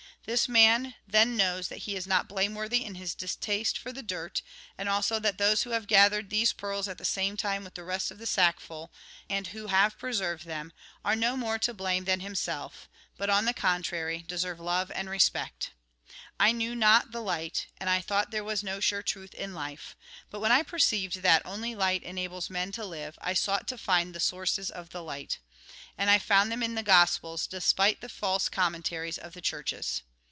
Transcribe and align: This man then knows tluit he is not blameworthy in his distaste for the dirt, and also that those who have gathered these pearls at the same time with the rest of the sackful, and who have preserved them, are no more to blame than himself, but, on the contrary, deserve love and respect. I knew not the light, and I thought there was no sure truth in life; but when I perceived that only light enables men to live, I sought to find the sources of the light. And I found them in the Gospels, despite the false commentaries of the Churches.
This 0.25 0.47
man 0.47 0.93
then 1.07 1.35
knows 1.35 1.69
tluit 1.69 1.77
he 1.79 1.95
is 1.95 2.05
not 2.05 2.27
blameworthy 2.29 2.85
in 2.85 2.93
his 2.93 3.15
distaste 3.15 3.75
for 3.75 3.91
the 3.91 4.03
dirt, 4.03 4.43
and 4.77 4.87
also 4.87 5.17
that 5.17 5.39
those 5.39 5.63
who 5.63 5.71
have 5.71 5.87
gathered 5.87 6.29
these 6.29 6.53
pearls 6.53 6.87
at 6.87 6.99
the 6.99 7.05
same 7.05 7.35
time 7.35 7.63
with 7.63 7.73
the 7.73 7.83
rest 7.83 8.11
of 8.11 8.19
the 8.19 8.27
sackful, 8.27 8.91
and 9.27 9.47
who 9.47 9.65
have 9.67 9.97
preserved 9.97 10.45
them, 10.45 10.73
are 11.03 11.15
no 11.15 11.35
more 11.35 11.57
to 11.57 11.73
blame 11.73 12.05
than 12.05 12.19
himself, 12.19 12.87
but, 13.17 13.31
on 13.31 13.45
the 13.45 13.53
contrary, 13.53 14.23
deserve 14.27 14.59
love 14.59 14.91
and 14.91 15.09
respect. 15.09 15.71
I 16.39 16.51
knew 16.51 16.75
not 16.75 17.11
the 17.11 17.21
light, 17.21 17.65
and 17.79 17.89
I 17.89 17.99
thought 17.99 18.29
there 18.29 18.43
was 18.43 18.61
no 18.61 18.79
sure 18.79 19.01
truth 19.01 19.33
in 19.33 19.55
life; 19.55 19.95
but 20.29 20.39
when 20.39 20.51
I 20.51 20.61
perceived 20.61 21.23
that 21.23 21.41
only 21.47 21.73
light 21.73 22.03
enables 22.03 22.47
men 22.47 22.71
to 22.73 22.85
live, 22.85 23.17
I 23.23 23.33
sought 23.33 23.67
to 23.69 23.77
find 23.77 24.13
the 24.13 24.19
sources 24.19 24.69
of 24.69 24.91
the 24.91 25.01
light. 25.01 25.39
And 25.97 26.11
I 26.11 26.19
found 26.19 26.51
them 26.51 26.61
in 26.61 26.75
the 26.75 26.83
Gospels, 26.83 27.47
despite 27.47 28.01
the 28.01 28.07
false 28.07 28.49
commentaries 28.49 29.17
of 29.17 29.33
the 29.33 29.41
Churches. 29.41 30.03